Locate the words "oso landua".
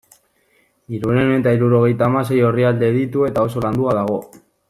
3.51-3.97